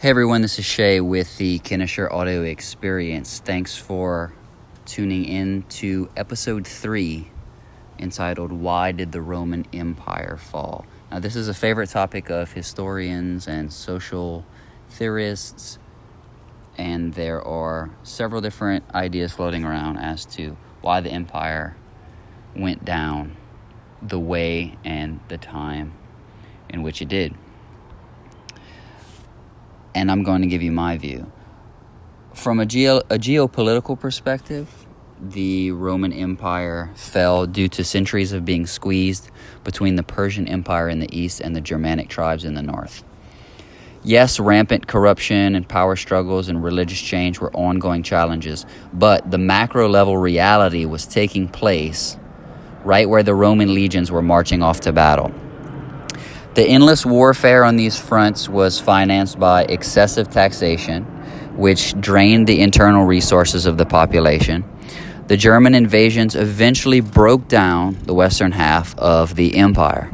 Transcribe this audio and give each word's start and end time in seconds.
Hey 0.00 0.10
everyone, 0.10 0.42
this 0.42 0.60
is 0.60 0.64
Shay 0.64 1.00
with 1.00 1.38
the 1.38 1.58
Kinesher 1.58 2.08
Audio 2.08 2.42
Experience. 2.42 3.40
Thanks 3.44 3.76
for 3.76 4.32
tuning 4.86 5.24
in 5.24 5.64
to 5.70 6.08
episode 6.16 6.68
3 6.68 7.28
entitled 7.98 8.52
Why 8.52 8.92
Did 8.92 9.10
the 9.10 9.20
Roman 9.20 9.66
Empire 9.72 10.36
Fall? 10.36 10.86
Now, 11.10 11.18
this 11.18 11.34
is 11.34 11.48
a 11.48 11.52
favorite 11.52 11.90
topic 11.90 12.30
of 12.30 12.52
historians 12.52 13.48
and 13.48 13.72
social 13.72 14.46
theorists, 14.88 15.80
and 16.76 17.14
there 17.14 17.42
are 17.42 17.90
several 18.04 18.40
different 18.40 18.84
ideas 18.94 19.32
floating 19.32 19.64
around 19.64 19.96
as 19.96 20.24
to 20.26 20.56
why 20.80 21.00
the 21.00 21.10
empire 21.10 21.76
went 22.54 22.84
down 22.84 23.36
the 24.00 24.20
way 24.20 24.78
and 24.84 25.18
the 25.26 25.38
time 25.38 25.92
in 26.68 26.84
which 26.84 27.02
it 27.02 27.08
did 27.08 27.34
and 29.98 30.12
I'm 30.12 30.22
going 30.22 30.42
to 30.42 30.46
give 30.46 30.62
you 30.62 30.70
my 30.70 30.96
view. 30.96 31.30
From 32.32 32.60
a, 32.60 32.66
geo- 32.66 33.02
a 33.10 33.18
geopolitical 33.18 33.98
perspective, 33.98 34.86
the 35.20 35.72
Roman 35.72 36.12
Empire 36.12 36.92
fell 36.94 37.46
due 37.46 37.66
to 37.70 37.82
centuries 37.82 38.32
of 38.32 38.44
being 38.44 38.64
squeezed 38.64 39.28
between 39.64 39.96
the 39.96 40.04
Persian 40.04 40.46
Empire 40.46 40.88
in 40.88 41.00
the 41.00 41.08
east 41.10 41.40
and 41.40 41.56
the 41.56 41.60
Germanic 41.60 42.08
tribes 42.08 42.44
in 42.44 42.54
the 42.54 42.62
north. 42.62 43.02
Yes, 44.04 44.38
rampant 44.38 44.86
corruption 44.86 45.56
and 45.56 45.68
power 45.68 45.96
struggles 45.96 46.46
and 46.46 46.62
religious 46.62 47.00
change 47.00 47.40
were 47.40 47.52
ongoing 47.52 48.04
challenges, 48.04 48.64
but 48.92 49.28
the 49.28 49.38
macro 49.38 49.88
level 49.88 50.16
reality 50.16 50.84
was 50.84 51.04
taking 51.06 51.48
place 51.48 52.16
right 52.84 53.08
where 53.08 53.24
the 53.24 53.34
Roman 53.34 53.74
legions 53.74 54.12
were 54.12 54.22
marching 54.22 54.62
off 54.62 54.78
to 54.82 54.92
battle. 54.92 55.32
The 56.54 56.64
endless 56.64 57.06
warfare 57.06 57.62
on 57.62 57.76
these 57.76 57.98
fronts 57.98 58.48
was 58.48 58.80
financed 58.80 59.38
by 59.38 59.64
excessive 59.64 60.28
taxation, 60.30 61.04
which 61.56 61.98
drained 62.00 62.46
the 62.46 62.60
internal 62.60 63.04
resources 63.04 63.66
of 63.66 63.78
the 63.78 63.86
population. 63.86 64.64
The 65.28 65.36
German 65.36 65.74
invasions 65.74 66.34
eventually 66.34 67.00
broke 67.00 67.48
down 67.48 67.98
the 68.04 68.14
western 68.14 68.52
half 68.52 68.98
of 68.98 69.36
the 69.36 69.56
empire. 69.56 70.10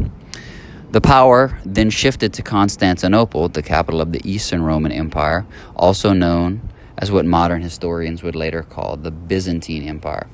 The 0.90 1.00
power 1.00 1.58
then 1.64 1.90
shifted 1.90 2.32
to 2.34 2.42
Constantinople, 2.42 3.48
the 3.48 3.62
capital 3.62 4.00
of 4.00 4.12
the 4.12 4.20
Eastern 4.28 4.62
Roman 4.62 4.92
Empire, 4.92 5.46
also 5.76 6.12
known 6.12 6.68
as 6.98 7.10
what 7.10 7.24
modern 7.24 7.62
historians 7.62 8.22
would 8.22 8.36
later 8.36 8.62
call 8.62 8.96
the 8.96 9.10
Byzantine 9.10 9.88
Empire. 9.88 10.28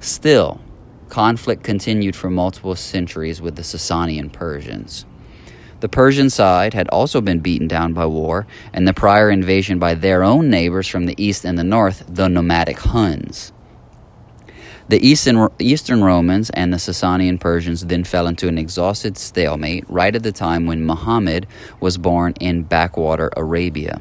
Still, 0.00 0.60
conflict 1.08 1.62
continued 1.62 2.14
for 2.14 2.30
multiple 2.30 2.76
centuries 2.76 3.40
with 3.40 3.56
the 3.56 3.62
Sasanian 3.62 4.32
Persians. 4.32 5.04
The 5.80 5.88
Persian 5.88 6.28
side 6.28 6.74
had 6.74 6.88
also 6.88 7.20
been 7.20 7.38
beaten 7.38 7.68
down 7.68 7.92
by 7.92 8.06
war 8.06 8.46
and 8.72 8.86
the 8.86 8.92
prior 8.92 9.30
invasion 9.30 9.78
by 9.78 9.94
their 9.94 10.24
own 10.24 10.50
neighbors 10.50 10.88
from 10.88 11.06
the 11.06 11.14
east 11.22 11.44
and 11.44 11.56
the 11.56 11.64
north, 11.64 12.04
the 12.08 12.28
nomadic 12.28 12.78
Huns. 12.80 13.52
The 14.88 15.06
Eastern, 15.06 15.48
Eastern 15.58 16.02
Romans 16.02 16.48
and 16.50 16.72
the 16.72 16.78
Sasanian 16.78 17.38
Persians 17.38 17.86
then 17.86 18.04
fell 18.04 18.26
into 18.26 18.48
an 18.48 18.56
exhausted 18.56 19.18
stalemate 19.18 19.84
right 19.88 20.16
at 20.16 20.22
the 20.22 20.32
time 20.32 20.64
when 20.64 20.86
Muhammad 20.86 21.46
was 21.78 21.98
born 21.98 22.32
in 22.40 22.62
backwater 22.62 23.30
Arabia. 23.36 24.00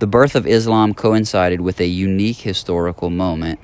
The 0.00 0.08
birth 0.08 0.34
of 0.34 0.46
Islam 0.46 0.94
coincided 0.94 1.60
with 1.60 1.80
a 1.80 1.86
unique 1.86 2.38
historical 2.38 3.08
moment, 3.08 3.60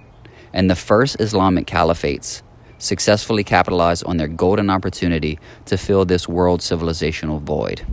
and 0.54 0.70
the 0.70 0.76
first 0.76 1.20
Islamic 1.20 1.66
caliphates 1.66 2.40
successfully 2.78 3.44
capitalized 3.44 4.04
on 4.04 4.16
their 4.16 4.28
golden 4.28 4.70
opportunity 4.70 5.38
to 5.66 5.76
fill 5.76 6.04
this 6.04 6.28
world 6.28 6.60
civilizational 6.60 7.42
void. 7.42 7.84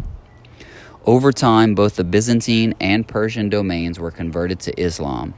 Over 1.05 1.31
time, 1.31 1.73
both 1.73 1.95
the 1.95 2.03
Byzantine 2.03 2.75
and 2.79 3.07
Persian 3.07 3.49
domains 3.49 3.99
were 3.99 4.11
converted 4.11 4.59
to 4.61 4.79
Islam. 4.79 5.33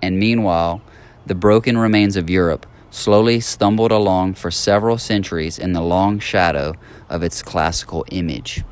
And 0.00 0.18
meanwhile, 0.18 0.80
the 1.26 1.34
broken 1.34 1.76
remains 1.76 2.16
of 2.16 2.30
Europe 2.30 2.64
slowly 2.90 3.40
stumbled 3.40 3.90
along 3.90 4.34
for 4.34 4.50
several 4.50 4.98
centuries 4.98 5.58
in 5.58 5.72
the 5.72 5.82
long 5.82 6.20
shadow 6.20 6.74
of 7.08 7.22
its 7.22 7.42
classical 7.42 8.04
image. 8.10 8.62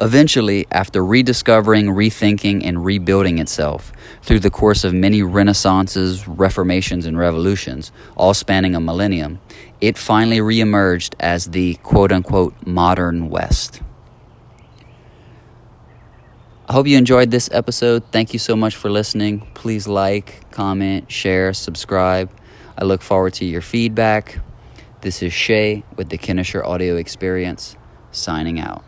Eventually, 0.00 0.64
after 0.70 1.04
rediscovering, 1.04 1.86
rethinking, 1.86 2.64
and 2.64 2.84
rebuilding 2.84 3.38
itself 3.38 3.92
through 4.22 4.38
the 4.38 4.50
course 4.50 4.84
of 4.84 4.94
many 4.94 5.22
renaissances, 5.22 6.28
reformations, 6.28 7.04
and 7.04 7.18
revolutions, 7.18 7.90
all 8.16 8.32
spanning 8.32 8.76
a 8.76 8.80
millennium, 8.80 9.40
it 9.80 9.98
finally 9.98 10.38
reemerged 10.38 11.14
as 11.18 11.46
the 11.46 11.74
quote 11.82 12.12
unquote 12.12 12.54
modern 12.64 13.28
West. 13.28 13.82
I 16.68 16.74
hope 16.74 16.86
you 16.86 16.96
enjoyed 16.96 17.32
this 17.32 17.48
episode. 17.50 18.04
Thank 18.12 18.32
you 18.32 18.38
so 18.38 18.54
much 18.54 18.76
for 18.76 18.90
listening. 18.90 19.48
Please 19.54 19.88
like, 19.88 20.48
comment, 20.52 21.10
share, 21.10 21.52
subscribe. 21.52 22.30
I 22.76 22.84
look 22.84 23.02
forward 23.02 23.34
to 23.34 23.44
your 23.44 23.62
feedback. 23.62 24.38
This 25.00 25.22
is 25.24 25.32
Shay 25.32 25.82
with 25.96 26.10
the 26.10 26.18
Kinesher 26.18 26.64
Audio 26.64 26.96
Experience, 26.96 27.74
signing 28.12 28.60
out. 28.60 28.84